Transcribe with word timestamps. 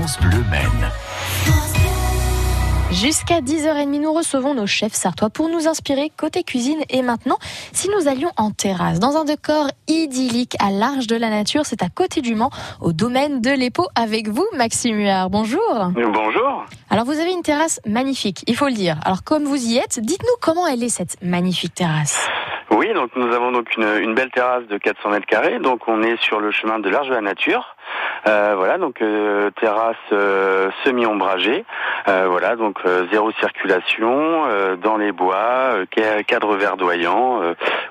France 0.00 0.18
Bleu 0.20 0.42
Maine. 0.50 0.88
Jusqu'à 2.90 3.42
10h30, 3.42 4.00
nous 4.00 4.14
recevons 4.14 4.54
nos 4.54 4.66
chefs 4.66 4.94
sartois 4.94 5.28
pour 5.28 5.50
nous 5.50 5.68
inspirer 5.68 6.10
côté 6.16 6.42
cuisine. 6.42 6.80
Et 6.88 7.02
maintenant, 7.02 7.36
si 7.74 7.90
nous 7.90 8.08
allions 8.08 8.30
en 8.38 8.50
terrasse, 8.50 8.98
dans 8.98 9.18
un 9.18 9.26
décor 9.26 9.68
idyllique 9.88 10.56
à 10.58 10.70
l'arche 10.70 11.06
de 11.06 11.16
la 11.16 11.28
nature, 11.28 11.66
c'est 11.66 11.82
à 11.82 11.90
côté 11.90 12.22
du 12.22 12.34
Mans, 12.34 12.48
au 12.80 12.94
domaine 12.94 13.42
de 13.42 13.50
l'Épau, 13.50 13.88
avec 13.94 14.28
vous, 14.28 14.46
Maxime 14.56 14.96
Huard. 14.96 15.28
Bonjour. 15.28 15.90
Bonjour. 15.94 16.64
Alors, 16.88 17.04
vous 17.04 17.20
avez 17.20 17.32
une 17.32 17.42
terrasse 17.42 17.78
magnifique, 17.84 18.42
il 18.46 18.56
faut 18.56 18.68
le 18.68 18.74
dire. 18.74 18.98
Alors, 19.04 19.22
comme 19.22 19.44
vous 19.44 19.62
y 19.62 19.76
êtes, 19.76 20.00
dites-nous 20.00 20.36
comment 20.40 20.66
elle 20.66 20.82
est 20.82 20.88
cette 20.88 21.22
magnifique 21.22 21.74
terrasse. 21.74 22.26
Oui, 22.70 22.92
donc 22.94 23.10
nous 23.16 23.32
avons 23.34 23.50
donc 23.50 23.76
une, 23.76 23.96
une, 24.00 24.14
belle 24.14 24.30
terrasse 24.30 24.64
de 24.66 24.78
400 24.78 25.10
mètres 25.10 25.26
carrés. 25.26 25.58
Donc 25.58 25.88
on 25.88 26.02
est 26.02 26.20
sur 26.22 26.40
le 26.40 26.52
chemin 26.52 26.78
de 26.78 26.88
l'Arche 26.88 27.08
de 27.08 27.14
la 27.14 27.20
Nature. 27.20 27.76
Euh, 28.28 28.54
voilà, 28.56 28.78
donc 28.78 29.02
euh, 29.02 29.50
terrasse 29.60 29.96
euh, 30.12 30.70
semi-ombragée. 30.84 31.64
Euh, 32.08 32.26
voilà, 32.28 32.54
donc 32.54 32.78
euh, 32.86 33.06
zéro 33.10 33.32
circulation 33.32 34.44
dans 34.82 34.96
les 34.96 35.12
bois, 35.12 35.74
cadre 36.26 36.56
verdoyant, 36.56 37.40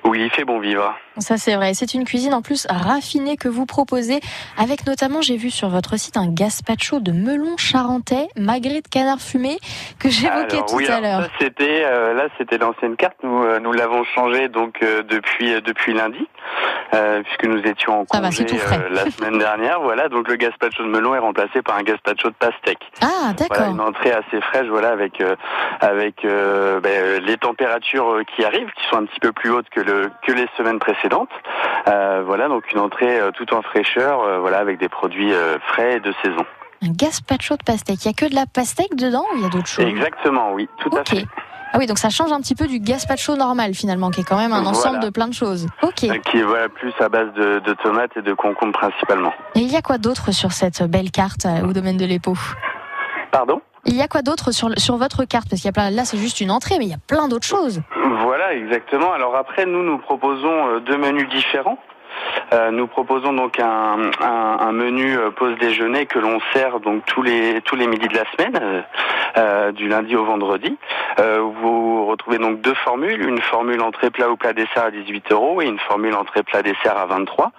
où 0.04 0.14
il 0.14 0.30
fait 0.30 0.44
bon 0.44 0.58
vivre. 0.58 0.94
Ça 1.18 1.36
c'est 1.36 1.54
vrai. 1.54 1.74
C'est 1.74 1.94
une 1.94 2.04
cuisine 2.04 2.34
en 2.34 2.42
plus 2.42 2.66
raffinée 2.68 3.36
que 3.36 3.48
vous 3.48 3.66
proposez, 3.66 4.20
avec 4.58 4.86
notamment, 4.86 5.22
j'ai 5.22 5.36
vu 5.36 5.50
sur 5.50 5.68
votre 5.68 5.98
site 5.98 6.16
un 6.16 6.28
gazpacho 6.28 7.00
de 7.00 7.12
melon 7.12 7.56
charentais, 7.56 8.28
magret 8.36 8.80
de 8.80 8.88
canard 8.88 9.20
fumé, 9.20 9.58
que 9.98 10.08
j'évoquais 10.08 10.62
tout 10.68 10.78
à 10.88 11.00
l'heure. 11.00 11.28
C'était 11.40 11.82
là, 11.82 12.28
c'était 12.38 12.58
l'ancienne 12.58 12.96
carte. 12.96 13.16
Nous 13.22 13.58
nous 13.60 13.72
l'avons 13.72 14.04
changé 14.04 14.48
donc 14.48 14.80
depuis 14.80 15.60
depuis 15.62 15.92
lundi, 15.92 16.26
puisque 17.24 17.44
nous 17.44 17.62
étions 17.64 18.00
en 18.00 18.04
congé 18.04 18.46
la 18.90 19.10
semaine 19.10 19.38
dernière. 19.38 19.80
Voilà, 19.80 20.08
donc 20.08 20.28
le 20.28 20.36
gazpacho 20.36 20.82
de 20.82 20.88
melon 20.88 21.14
est 21.14 21.18
remplacé 21.18 21.62
par 21.62 21.76
un 21.76 21.82
gazpacho 21.82 22.28
de 22.28 22.34
pastèque. 22.34 22.80
Ah, 23.02 23.32
d'accord. 23.36 23.56
Voilà, 23.56 23.72
une 23.72 23.80
entrée 23.80 24.12
assez 24.12 24.40
fraîche, 24.40 24.66
voilà, 24.68 24.90
avec 24.90 25.20
euh, 25.20 25.36
avec 25.80 26.24
euh, 26.24 26.80
ben, 26.80 27.22
les 27.22 27.36
températures 27.36 28.10
euh, 28.10 28.22
qui 28.24 28.44
arrivent, 28.44 28.70
qui 28.76 28.88
sont 28.88 28.96
un 28.96 29.04
petit 29.04 29.20
peu 29.20 29.32
plus 29.32 29.50
hautes 29.50 29.68
que 29.70 29.80
le 29.80 30.10
que 30.26 30.32
les 30.32 30.46
semaines 30.56 30.78
précédentes. 30.78 30.99
Voilà, 31.86 32.48
donc 32.48 32.70
une 32.72 32.78
entrée 32.78 33.18
tout 33.34 33.52
en 33.54 33.62
fraîcheur, 33.62 34.40
voilà, 34.40 34.58
avec 34.58 34.78
des 34.78 34.88
produits 34.88 35.32
frais 35.68 35.96
et 35.96 36.00
de 36.00 36.12
saison. 36.22 36.44
Un 36.82 36.92
gazpacho 36.92 37.56
de 37.56 37.62
pastèque. 37.62 38.04
Il 38.04 38.08
y 38.08 38.10
a 38.10 38.14
que 38.14 38.30
de 38.30 38.34
la 38.34 38.46
pastèque 38.46 38.94
dedans 38.96 39.24
ou 39.32 39.36
il 39.36 39.42
y 39.42 39.46
a 39.46 39.50
d'autres 39.50 39.66
choses? 39.66 39.84
Exactement, 39.84 40.52
oui, 40.52 40.68
tout 40.78 40.90
à 40.96 41.04
fait. 41.04 41.26
Ah 41.72 41.78
oui, 41.78 41.86
donc 41.86 41.98
ça 41.98 42.10
change 42.10 42.32
un 42.32 42.40
petit 42.40 42.54
peu 42.54 42.66
du 42.66 42.80
gazpacho 42.80 43.36
normal 43.36 43.74
finalement, 43.74 44.10
qui 44.10 44.22
est 44.22 44.24
quand 44.24 44.38
même 44.38 44.52
un 44.52 44.66
ensemble 44.66 44.98
de 45.00 45.10
plein 45.10 45.28
de 45.28 45.34
choses. 45.34 45.66
Ok. 45.82 46.06
Qui 46.24 46.38
est 46.38 46.42
voilà, 46.42 46.68
plus 46.68 46.92
à 46.98 47.08
base 47.08 47.32
de, 47.34 47.60
de 47.60 47.74
tomates 47.74 48.16
et 48.16 48.22
de 48.22 48.32
concombres 48.32 48.76
principalement. 48.76 49.32
Et 49.54 49.60
il 49.60 49.70
y 49.70 49.76
a 49.76 49.82
quoi 49.82 49.98
d'autre 49.98 50.32
sur 50.32 50.52
cette 50.52 50.82
belle 50.82 51.10
carte 51.10 51.46
au 51.64 51.72
domaine 51.72 51.96
de 51.96 52.06
l'Épau 52.06 52.34
Pardon? 53.30 53.60
Il 53.86 53.94
y 53.94 54.02
a 54.02 54.08
quoi 54.08 54.22
d'autre 54.22 54.50
sur, 54.50 54.68
sur 54.78 54.96
votre 54.96 55.24
carte? 55.24 55.48
Parce 55.48 55.62
qu'il 55.62 55.68
y 55.68 55.70
a 55.70 55.72
plein, 55.72 55.90
là, 55.90 56.04
c'est 56.04 56.18
juste 56.18 56.40
une 56.40 56.50
entrée, 56.50 56.76
mais 56.78 56.84
il 56.86 56.90
y 56.90 56.94
a 56.94 56.98
plein 57.06 57.28
d'autres 57.28 57.46
choses. 57.46 57.80
Voilà, 58.24 58.29
exactement. 58.52 59.12
Alors 59.12 59.36
après, 59.36 59.66
nous, 59.66 59.82
nous 59.82 59.98
proposons 59.98 60.68
euh, 60.68 60.80
deux 60.80 60.96
menus 60.96 61.28
différents. 61.28 61.78
Euh, 62.52 62.70
nous 62.70 62.86
proposons 62.88 63.32
donc 63.32 63.60
un, 63.60 64.10
un, 64.20 64.56
un 64.60 64.72
menu 64.72 65.16
euh, 65.16 65.30
pause 65.30 65.56
déjeuner 65.58 66.06
que 66.06 66.18
l'on 66.18 66.40
sert 66.52 66.80
donc 66.80 67.04
tous 67.06 67.22
les 67.22 67.60
tous 67.62 67.76
les 67.76 67.86
midis 67.86 68.08
de 68.08 68.16
la 68.16 68.24
semaine, 68.32 68.84
euh, 69.36 69.72
du 69.72 69.88
lundi 69.88 70.16
au 70.16 70.24
vendredi. 70.24 70.76
Euh, 71.20 71.40
vous 71.40 72.06
retrouvez 72.06 72.38
donc 72.38 72.60
deux 72.60 72.74
formules, 72.74 73.22
une 73.22 73.40
formule 73.40 73.80
entrée 73.80 74.10
plat 74.10 74.28
ou 74.28 74.36
plat 74.36 74.52
dessert 74.52 74.86
à 74.86 74.90
18 74.90 75.30
euros 75.32 75.62
et 75.62 75.66
une 75.66 75.78
formule 75.78 76.14
entrée 76.14 76.42
plat 76.42 76.62
dessert 76.62 76.96
à 76.98 77.06
23. 77.06 77.52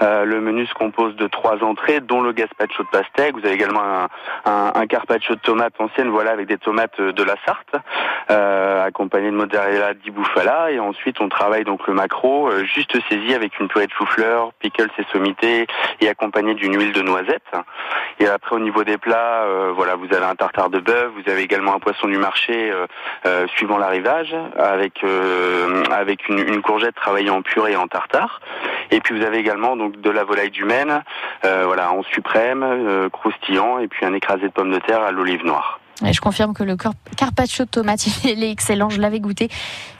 Euh, 0.00 0.24
le 0.24 0.40
menu 0.40 0.66
se 0.66 0.74
compose 0.74 1.14
de 1.16 1.26
trois 1.26 1.62
entrées, 1.62 2.00
dont 2.00 2.22
le 2.22 2.32
gazpacho 2.32 2.82
de 2.84 2.88
pastèque. 2.88 3.34
Vous 3.34 3.44
avez 3.44 3.54
également 3.54 3.82
un, 3.82 4.08
un, 4.46 4.72
un 4.74 4.86
carpaccio 4.86 5.34
de 5.34 5.40
tomates 5.40 5.74
anciennes, 5.78 6.08
voilà, 6.08 6.30
avec 6.30 6.46
des 6.46 6.58
tomates 6.58 7.00
de 7.00 7.22
la 7.22 7.34
Sarthe, 7.44 7.76
euh, 8.30 8.84
accompagné 8.84 9.30
de 9.30 9.36
mozzarella 9.36 9.94
di 9.94 10.10
bufala. 10.10 10.70
Et 10.70 10.78
ensuite, 10.78 11.20
on 11.20 11.28
travaille 11.28 11.64
donc 11.64 11.86
le 11.86 11.94
macro, 11.94 12.50
juste 12.64 12.96
saisi 13.08 13.34
avec 13.34 13.58
une 13.58 13.68
purée 13.68 13.86
de 13.86 13.92
chou-fleur, 13.92 14.52
pickles 14.60 14.90
et 14.98 15.04
sommités, 15.12 15.66
et 16.00 16.08
accompagné 16.08 16.54
d'une 16.54 16.78
huile 16.78 16.92
de 16.92 17.02
noisette. 17.02 17.42
Et 18.20 18.26
après, 18.26 18.56
au 18.56 18.60
niveau 18.60 18.84
des 18.84 18.98
plats, 18.98 19.44
voilà, 19.74 19.94
vous 19.94 20.12
avez 20.14 20.24
un 20.24 20.34
tartare 20.34 20.70
de 20.70 20.80
bœuf, 20.80 21.10
vous 21.14 21.30
avez 21.30 21.42
également 21.42 21.74
un 21.74 21.78
poisson 21.78 22.08
du 22.08 22.18
marché 22.18 22.72
euh, 23.26 23.46
suivant 23.48 23.78
l'arrivage, 23.78 24.34
avec 24.56 25.02
euh, 25.02 25.82
avec 25.90 26.28
une, 26.28 26.38
une, 26.38 26.62
courgette 26.62 26.94
travaillée 26.94 27.30
en 27.30 27.42
purée 27.42 27.72
et 27.72 27.76
en 27.76 27.88
tartare. 27.88 28.40
Et 28.90 29.00
puis 29.00 29.18
vous 29.18 29.24
avez 29.24 29.38
également 29.38 29.76
donc 29.76 30.00
de 30.00 30.10
la 30.10 30.24
volaille 30.24 30.50
du 30.50 30.64
Maine, 30.64 31.02
euh, 31.44 31.64
voilà 31.66 31.92
en 31.92 32.02
suprême, 32.04 33.08
croustillant, 33.10 33.80
et 33.80 33.88
puis 33.88 34.06
un 34.06 34.14
écrasé 34.14 34.42
de 34.42 34.52
pommes 34.52 34.70
de 34.70 34.78
terre 34.78 35.02
à 35.02 35.10
l'olive 35.10 35.44
noire. 35.44 35.80
Je 36.02 36.20
confirme 36.20 36.54
que 36.54 36.62
le 36.62 36.76
carpaccio 37.16 37.64
de 37.64 37.70
tomate, 37.70 38.06
il 38.24 38.44
est 38.44 38.50
excellent. 38.50 38.88
Je 38.88 39.00
l'avais 39.00 39.20
goûté. 39.20 39.48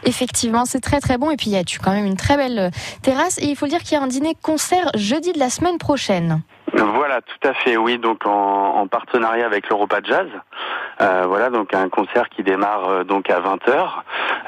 Effectivement, 0.04 0.64
c'est 0.64 0.80
très 0.80 1.00
très 1.00 1.18
bon. 1.18 1.30
Et 1.30 1.36
puis, 1.36 1.50
il 1.50 1.52
y 1.52 1.56
a 1.56 1.62
quand 1.82 1.92
même 1.92 2.06
une 2.06 2.16
très 2.16 2.36
belle 2.36 2.70
terrasse. 3.02 3.38
Et 3.38 3.46
il 3.46 3.56
faut 3.56 3.66
dire 3.66 3.82
qu'il 3.82 3.98
y 3.98 4.00
a 4.00 4.02
un 4.02 4.06
dîner 4.06 4.36
concert 4.40 4.90
jeudi 4.94 5.32
de 5.32 5.38
la 5.38 5.50
semaine 5.50 5.78
prochaine. 5.78 6.42
Voilà, 6.74 7.20
tout 7.22 7.48
à 7.48 7.54
fait, 7.54 7.76
oui. 7.76 7.98
Donc 7.98 8.26
en, 8.26 8.76
en 8.76 8.86
partenariat 8.86 9.46
avec 9.46 9.68
l'Europa 9.68 9.98
Jazz. 10.02 10.28
Euh, 11.00 11.24
voilà, 11.26 11.50
donc 11.50 11.74
un 11.74 11.88
concert 11.88 12.28
qui 12.28 12.42
démarre 12.42 12.88
euh, 12.88 13.04
donc 13.04 13.30
à 13.30 13.40
20h. 13.40 13.88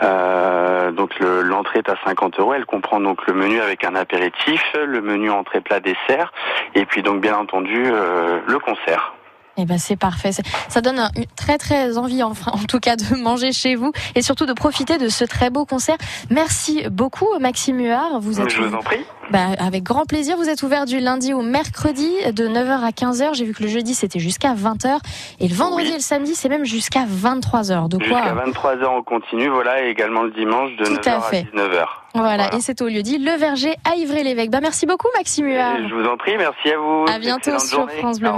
Euh, 0.02 0.90
donc 0.90 1.18
l'entrée 1.20 1.78
est 1.78 1.88
à 1.88 1.96
50 2.04 2.38
euros. 2.40 2.54
Elle 2.54 2.66
comprend 2.66 3.00
donc 3.00 3.26
le 3.26 3.34
menu 3.34 3.60
avec 3.60 3.84
un 3.84 3.94
apéritif, 3.94 4.62
le 4.74 5.00
menu 5.00 5.30
entrée 5.30 5.60
plat 5.60 5.80
dessert, 5.80 6.32
et 6.74 6.84
puis 6.86 7.02
donc 7.02 7.20
bien 7.20 7.36
entendu 7.36 7.84
euh, 7.86 8.40
le 8.46 8.58
concert. 8.58 9.14
Eh 9.60 9.64
ben 9.66 9.78
c'est 9.78 9.96
parfait. 9.96 10.30
Ça 10.68 10.80
donne 10.80 10.98
une 11.16 11.26
très 11.36 11.58
très 11.58 11.98
envie 11.98 12.22
en, 12.22 12.32
en, 12.46 12.64
tout 12.68 12.80
cas 12.80 12.96
de 12.96 13.16
manger 13.22 13.52
chez 13.52 13.74
vous 13.74 13.92
et 14.14 14.22
surtout 14.22 14.46
de 14.46 14.52
profiter 14.52 14.98
de 14.98 15.08
ce 15.08 15.24
très 15.24 15.50
beau 15.50 15.64
concert. 15.64 15.96
Merci 16.30 16.84
beaucoup 16.90 17.28
Maxime 17.40 17.78
Huard. 17.78 18.20
Vous 18.20 18.40
êtes 18.40 18.50
Je 18.50 18.62
vous 18.62 18.74
en 18.74 18.82
prie. 18.82 19.04
Bah, 19.30 19.46
avec 19.58 19.84
grand 19.84 20.06
plaisir. 20.06 20.36
Vous 20.36 20.48
êtes 20.48 20.62
ouvert 20.62 20.86
du 20.86 20.98
lundi 20.98 21.32
au 21.32 21.42
mercredi 21.42 22.10
de 22.32 22.48
9h 22.48 22.84
à 22.84 22.90
15h. 22.90 23.34
J'ai 23.34 23.44
vu 23.44 23.54
que 23.54 23.62
le 23.62 23.68
jeudi 23.68 23.94
c'était 23.94 24.18
jusqu'à 24.18 24.54
20h 24.54 24.98
et 25.38 25.48
le 25.48 25.54
vendredi 25.54 25.90
et 25.90 25.94
le 25.94 26.00
samedi 26.00 26.34
c'est 26.34 26.48
même 26.48 26.64
jusqu'à 26.64 27.04
23h. 27.04 27.88
De 27.88 27.98
quoi 27.98 28.22
Jusqu'à 28.22 28.34
23h 28.34 28.86
on 28.86 29.02
continue. 29.02 29.48
Voilà 29.48 29.84
et 29.84 29.90
également 29.90 30.22
le 30.22 30.30
dimanche 30.30 30.70
de 30.76 30.84
9h 30.84 31.08
à, 31.08 31.16
à 31.16 31.30
19h. 31.30 31.86
Voilà, 32.14 32.54
et 32.54 32.60
c'est 32.60 32.82
au 32.82 32.88
lieu 32.88 33.02
dit 33.02 33.18
Le 33.18 33.32
Verger 33.38 33.74
à 33.84 33.94
Ivry-l'Évêque. 33.94 34.50
Bah, 34.50 34.60
merci 34.60 34.86
beaucoup 34.86 35.08
Maxime 35.16 35.46
Huard. 35.46 35.76
Je 35.88 35.94
vous 35.94 36.06
en 36.06 36.16
prie, 36.16 36.36
merci 36.36 36.70
à 36.70 36.78
vous. 36.78 37.04
À 37.08 37.18
bientôt 37.18 37.58
sur 37.58 37.88
France 37.90 38.18
Bleu 38.18 38.30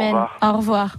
Au 0.43 0.53
revoir. 0.53 0.97